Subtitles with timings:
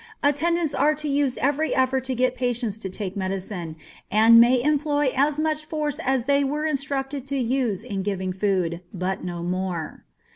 [0.23, 3.75] Attendants are to use every effort to get patients to take medicine,
[4.09, 8.81] and may employ as much force as they were instructed to use in giving food,
[8.91, 10.03] but no more.